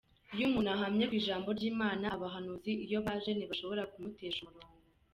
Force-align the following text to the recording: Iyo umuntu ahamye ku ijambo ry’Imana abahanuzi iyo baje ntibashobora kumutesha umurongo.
Iyo 0.33 0.43
umuntu 0.49 0.69
ahamye 0.75 1.03
ku 1.09 1.13
ijambo 1.21 1.47
ry’Imana 1.57 2.05
abahanuzi 2.15 2.71
iyo 2.85 2.99
baje 3.05 3.31
ntibashobora 3.33 3.89
kumutesha 3.91 4.39
umurongo. 4.43 4.77